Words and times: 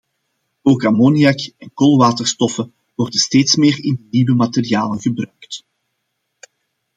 Ook 0.61 0.83
ammoniak 0.85 1.51
en 1.57 1.73
koolwaterstoffen 1.73 2.73
worden 2.95 3.19
steeds 3.19 3.55
meer 3.55 3.83
in 3.83 3.95
de 4.01 4.07
nieuwe 4.11 4.33
materialen 4.33 4.99
gebruikt. 4.99 5.63